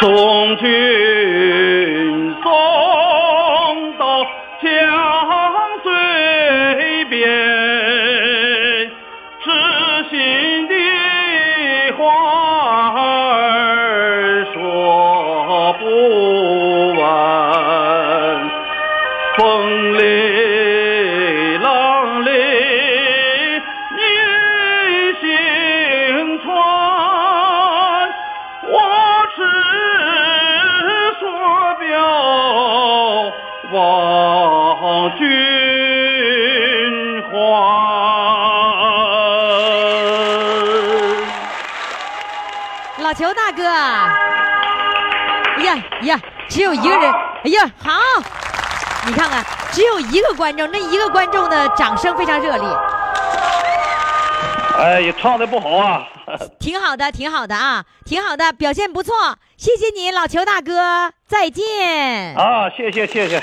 [0.00, 0.66] 送君
[2.42, 2.69] 送
[43.10, 43.12] 还。
[43.12, 43.64] 老裘大哥，
[45.56, 47.90] 哎呀呀，只有一个人，哎呀，好，
[49.04, 52.64] 你看看，只有一个观众，那一个观众的掌声非常热烈，
[54.78, 56.06] 哎，也唱的不好啊。
[56.60, 59.12] 挺好的，挺好的啊，挺好的，表现不错，
[59.56, 62.36] 谢谢你，老裘大哥，再见。
[62.36, 63.42] 啊，谢谢谢谢。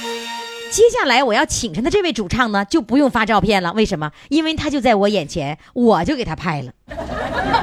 [0.71, 3.73] 接下来我要请上的这位主唱呢，就不用发照片了。
[3.73, 4.09] 为什么？
[4.29, 6.71] 因为他就在我眼前，我就给他拍了。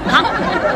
[0.07, 0.31] 好，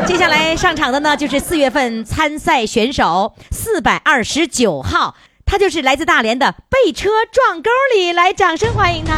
[0.07, 5.15] 接下来上场的呢，就是四月份参赛选手四百二十九号，
[5.45, 9.13] 他就是来自大连的被车撞沟里，来，掌声欢迎他。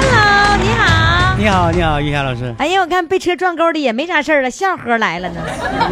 [0.00, 1.09] Hello，你好。
[1.40, 2.54] 你好，你好，玉霞老师。
[2.58, 5.40] 哎呀，我看被车撞沟里也没啥事儿了，笑呵来了呢。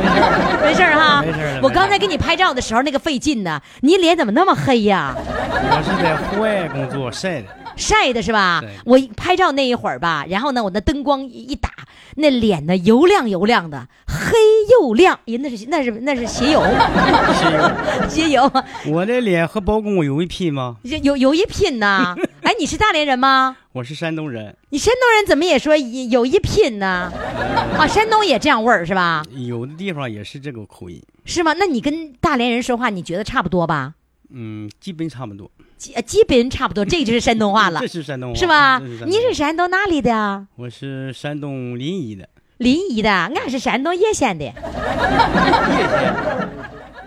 [0.62, 5.16] 没事儿哈，没事儿我刚才给你拍照的时候那个费劲呢，你脸怎么那么黑呀？
[5.16, 8.68] 我是在户外工作晒的，晒的是吧对？
[8.84, 11.70] 我拍照那一会儿吧，然后呢，我那灯光一一打，
[12.16, 14.36] 那脸呢油亮油亮的，黑
[14.78, 16.62] 又亮，人，那是那是那是鞋油，
[18.06, 18.52] 鞋油，
[18.88, 20.76] 我的脸和包公有一拼吗？
[20.82, 22.14] 有有一拼呐！
[22.48, 23.58] 哎，你是大连人吗？
[23.72, 27.12] 我是山东人，你山东人怎么也说一有一拼呢？
[27.76, 29.22] 啊，山东也这样味儿是吧？
[29.32, 31.52] 有的地方也是这个口音，是吗？
[31.58, 33.92] 那你跟大连人说话，你觉得差不多吧？
[34.30, 35.50] 嗯，基本差不多。
[35.76, 40.46] 基呃基本差不多，这就是山东话了这，是山东话，是吧你是山东哪里的啊？
[40.56, 42.26] 我是山东临沂的，
[42.56, 44.46] 临沂的，俺是山东叶县的。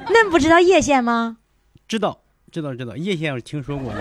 [0.05, 1.37] 恁不知道叶县吗？
[1.87, 2.19] 知道
[2.51, 3.93] 知道知道，叶县我听说过。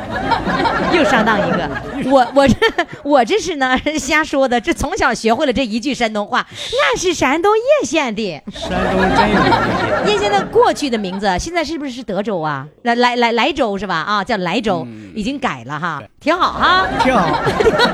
[0.93, 1.71] 又上当一个，
[2.11, 2.57] 我我这
[3.05, 6.45] 我这是呢瞎说的，这从小学会了这一句山东话。
[6.73, 12.67] 那是山东叶县的，山东真有叶县，的过去的名字现在是不是是德州啊？
[12.83, 13.95] 来来来莱州是吧？
[13.95, 14.85] 啊，叫莱州，
[15.15, 16.89] 已经改了哈，挺好哈。
[17.05, 17.41] 挺好。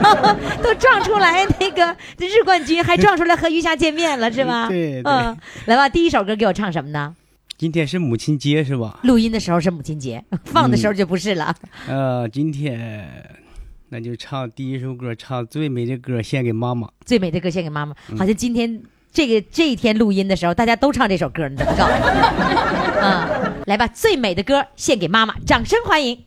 [0.62, 4.68] 都撞出来那个日冠军，还撞出来和余霞见面了是吧？
[4.68, 5.36] 对对嗯，
[5.66, 7.14] 来吧，第一首歌给我唱什么呢？
[7.58, 8.98] 今天是母亲节是吧？
[9.02, 11.54] 录音的时候是母亲节， 放的时候就不是了。
[11.88, 13.08] 呃，今天
[13.88, 16.88] 那就唱第一首歌，唱最美的歌献给妈妈。
[17.06, 21.86] 最美的歌献给妈妈，好像今天这个这一天录音的时候，大家都唱这首歌，你怎么搞？
[23.00, 26.24] 嗯，来吧，最美的歌献给妈妈，掌声欢迎。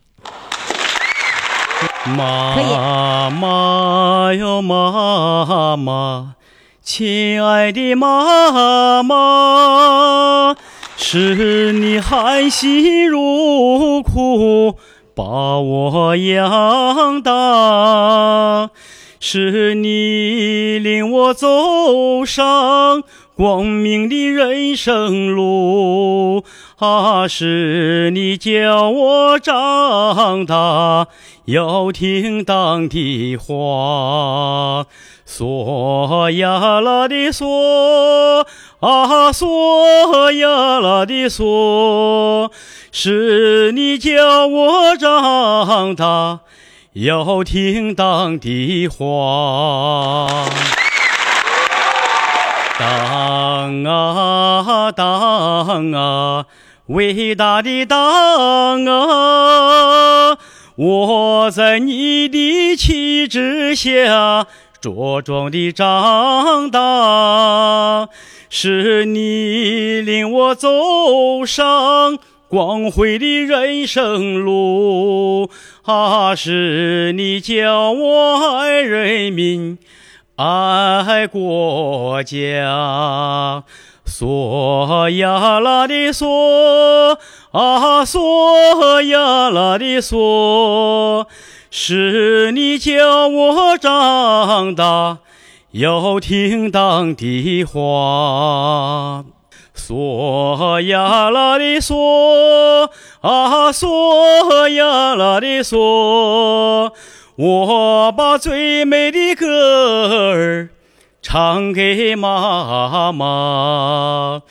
[2.06, 6.34] 妈妈哟妈妈，
[6.82, 10.56] 亲爱的妈妈，
[11.02, 14.76] 是你含辛茹苦
[15.16, 18.70] 把我养大，
[19.18, 23.02] 是你领我走上
[23.40, 26.44] 光明的人生路，
[26.76, 31.08] 啊，是你教我长大
[31.46, 34.84] 要听党的话。
[35.26, 38.44] 嗦呀啦的嗦
[38.80, 42.50] 啊，嗦呀啦的嗦，
[42.92, 46.40] 是你教我长大
[46.92, 50.44] 要听党的话。
[52.80, 56.46] 党啊党啊，
[56.86, 60.38] 伟大的党啊！
[60.76, 64.46] 我在你的旗帜下
[64.80, 68.08] 茁壮地长大，
[68.48, 72.18] 是你领我走上
[72.48, 75.50] 光辉的人生路，
[75.82, 79.76] 啊，是你教我爱人民。
[80.42, 83.62] 爱国家，
[84.06, 87.18] 索呀啦的嗦
[87.50, 91.26] 啊，索呀啦的嗦，
[91.70, 95.18] 是你教我长大
[95.72, 99.26] 要听党的话。
[99.74, 102.88] 索呀啦的嗦
[103.20, 106.92] 啊，索呀啦的嗦。
[107.42, 110.68] 我把最美的歌儿
[111.22, 114.42] 唱给妈妈，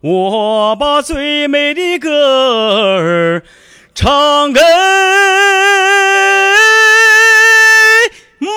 [0.00, 2.10] 我把最美的歌
[2.98, 3.44] 儿
[3.94, 4.60] 唱给
[8.40, 8.50] 妈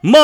[0.00, 0.18] 妈。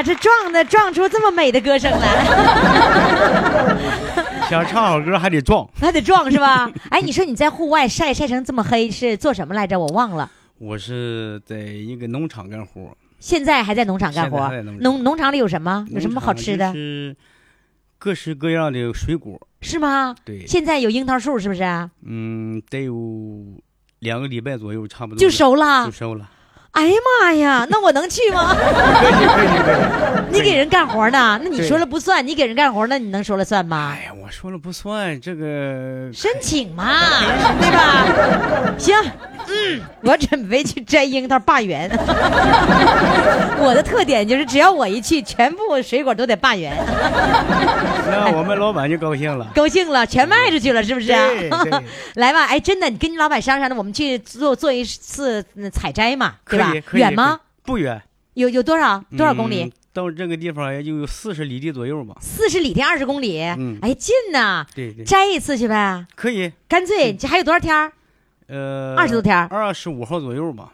[0.00, 2.24] 呀，这撞的撞出这么美的歌声来，
[4.48, 5.68] 想唱好歌还得撞。
[5.78, 6.70] 还得撞是吧？
[6.90, 9.78] 哎，你说你在户外晒晒成这么黑是做什么来着？
[9.78, 10.30] 我忘了。
[10.58, 15.86] 我是在一个农场干活，现在还在农场干活农，场农农场里有什么？
[15.90, 17.16] 有什么好吃的是
[17.98, 19.40] 各式各样的水果。
[19.60, 20.14] 是吗？
[20.24, 21.62] 对现在有樱桃树是不是？
[22.06, 22.94] 嗯，得有
[24.00, 26.30] 两个礼拜左右，差不多就熟了就熟了。
[26.80, 28.56] 哎呀妈呀，那我能去吗？
[30.30, 31.38] 你给人干活呢？
[31.44, 33.94] 那你说了不算，你给人干活，那你能说了算吗？
[33.94, 36.90] 哎呀，我说了不算，这个申请嘛，
[37.60, 38.06] 对吧？
[38.78, 38.96] 行，
[39.46, 41.90] 嗯，我准备去摘樱桃罢园。
[43.62, 46.74] 我的特点就是，只要我一去，全部水果都得罢园，
[48.10, 49.46] 那我们老板就高兴了。
[49.54, 51.12] 高兴了，全卖出去了，是不是？
[52.14, 57.40] 来吧，哎，真的，你跟你老板商量着，我们去做做一次嗯采摘嘛，对吧远吗？？
[57.62, 58.00] 不远，
[58.34, 59.72] 有有多少多少公里嗯？
[59.92, 62.14] 到这个地方也就有四十里地左右吧。
[62.20, 64.64] 四十里地二十公里，嗯哎，近呐！
[64.74, 66.52] 对对，摘一次去呗，可以。
[66.68, 67.92] 干脆这还有多少天儿？
[68.46, 70.72] 呃，二十多天儿二十五号左右吧。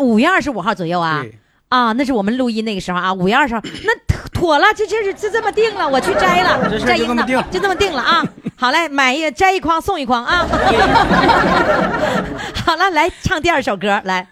[0.00, 1.22] 五月二十五号左右啊。
[1.22, 1.38] 对，
[1.68, 3.92] 啊，那是我们录音那个时候啊，五月二十号， 那
[4.32, 8.24] 妥了，就这是就这么定了，我去摘了，这摘樱桃就这么定就这么定了啊。
[8.56, 10.46] 好嘞，买一摘一筐送一筐啊。
[12.66, 14.26] 好了，来唱第二首歌，来，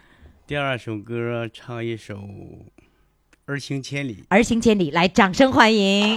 [0.48, 2.14] 第二首歌唱一首
[3.44, 4.14] 《儿行千里》。
[4.30, 6.14] 儿行千里，来，掌声欢迎。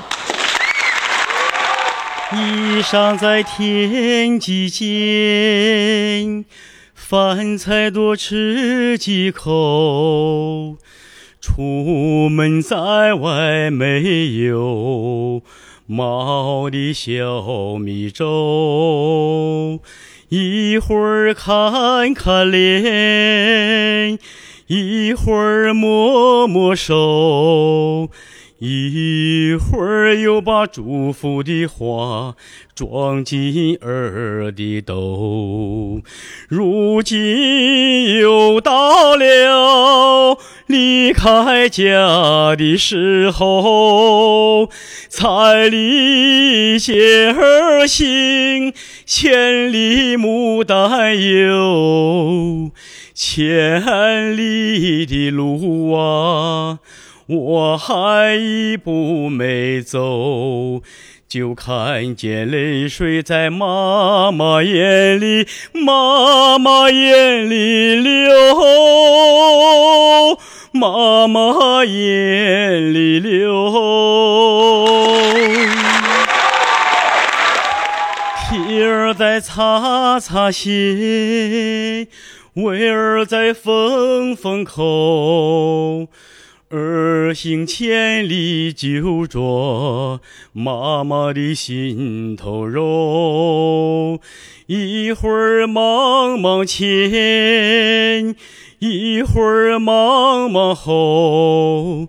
[2.32, 6.46] 衣裳在天际间，
[6.94, 10.78] 饭菜多吃几口。
[11.42, 15.44] 出门在外没有
[15.86, 19.82] 毛的小米粥，
[20.34, 24.18] 一会儿看看脸，
[24.68, 28.10] 一会儿摸摸手。
[28.64, 32.36] 一会儿又把祝福的话
[32.76, 36.00] 装进儿的兜，
[36.48, 40.38] 如今又到了
[40.68, 44.70] 离开家的时候，
[45.10, 48.72] 彩礼接儿行，
[49.08, 52.70] 千里母担忧，
[53.16, 56.78] 千里的路啊。
[57.34, 60.82] 我还一步没走，
[61.30, 68.34] 就看见泪水在妈妈眼里，妈妈眼里流，
[70.74, 73.72] 妈妈眼里流。
[78.50, 82.10] 梯儿在擦擦鞋，
[82.56, 86.10] 味儿在缝缝口。
[86.72, 90.22] 儿行千里就着
[90.54, 94.22] 妈妈的心头肉，
[94.68, 98.36] 一会儿忙忙前，
[98.80, 102.08] 一会儿忙忙后。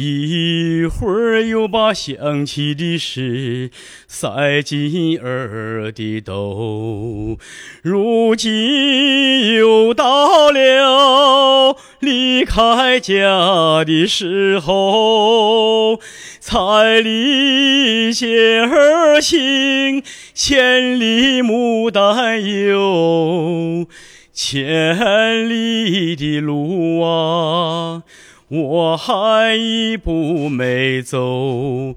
[0.00, 3.72] 一会儿又把想起的事
[4.06, 7.36] 塞进儿的兜，
[7.82, 15.98] 如今又到了离开家的时候，
[16.38, 23.88] 彩礼接儿行，千里母担忧，
[24.32, 28.04] 千里的路啊。
[28.50, 31.94] 我还一步没走，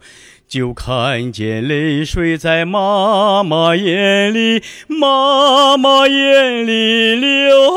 [0.50, 7.72] 就看见泪水在妈妈眼里，妈妈眼里流，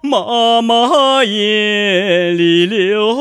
[0.00, 3.20] 妈妈眼里流。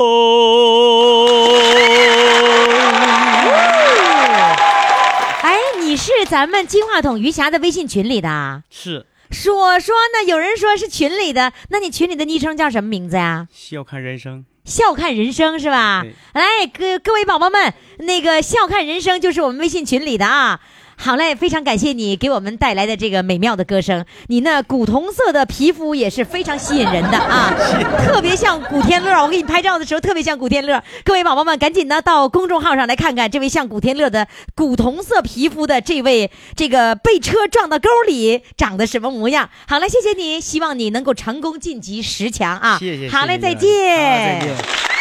[5.41, 8.63] 哎，你是咱们金话筒余霞的微信群里的？
[8.69, 9.07] 是。
[9.31, 10.27] 说说呢？
[10.27, 13.47] 有人说是群里的，那你群里的昵称叫什么名字呀？
[13.51, 16.05] 笑看人生，笑看人生是吧？
[16.33, 20.59] 来，各各位宝宝们，那个笑看人生就是我们微信群里的啊。
[21.03, 24.05] 好嘞，非常感谢你给我们带来的这个美妙的歌声。
[24.27, 27.51] 你那古铜色的皮肤也是非常吸引人的啊，
[28.05, 29.19] 特别像古天乐。
[29.23, 30.83] 我给你拍照的时候特别像古天乐。
[31.03, 39.49] 各位宝宝们，赶紧呢到公众号上来看看这位像古天乐的古铜色皮肤的这位，这个被车撞到沟里长得什么模样？
[39.67, 42.77] 好嘞，谢谢你，希望你能够成功晋级十强啊！
[42.77, 43.09] 谢谢。
[43.09, 43.59] 好嘞，再见。
[43.71, 45.00] 再见。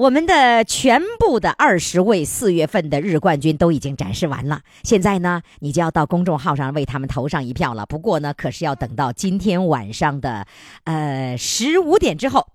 [0.00, 7.84] 我们的全部的二十位四月份的日冠军都已经展示完了，现在呢，你就要到公众号上为他们投上一票了。
[7.84, 10.46] 不过呢，可是要等到今天晚上的，
[10.84, 12.46] 呃，十五点之后。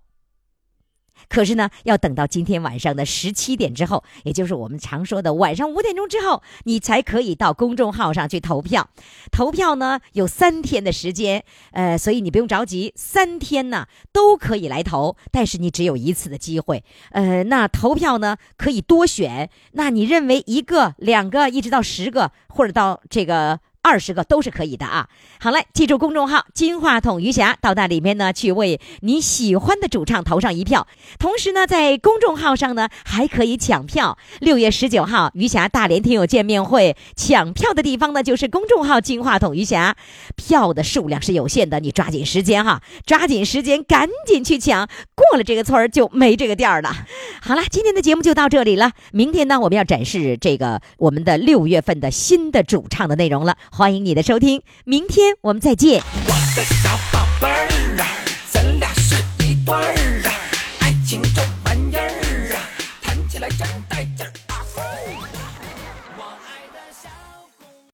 [1.30, 8.90] 可是呢，要等到今天晚上的十七点之后，也就是我们常说的晚上五点钟之后，你才可以到公众号上去投票。
[9.32, 16.84] 投票呢有三天的时间，呃，所以你不用着急，三天呢都可以来投，但是你只有一次的机会。
[17.12, 23.60] 呃，那投票呢可以多选，那你认为一个、两个，一直到十个，或者到这个。
[23.86, 25.08] 二十个都是可以的啊！
[25.40, 30.88] 好嘞，记住公众号“金话筒余霞”，到那里面呢去为你喜欢的主唱投上一票。
[31.20, 34.18] 同时呢，在公众号上呢还可以抢票。
[34.40, 39.96] 六月十九号余霞大连听友见面会，抢票的地方呢就是公众号“金话筒余霞”。
[40.36, 44.90] 票的数量是有限的，你抓紧时间哈，抓紧时间，赶紧去抢。
[45.14, 46.92] 过了这个村儿就没这个店儿了。
[47.40, 48.94] 好了，今天的节目就到这里了。
[49.12, 53.56] 明天呢，我们要展示这个我们的六月份的新的主唱的内容了。
[53.78, 56.02] 欢迎你的收听明天我们再见。
[56.28, 57.68] 我的小宝贝儿
[58.00, 58.08] 啊
[58.50, 60.05] 咱俩是一对儿。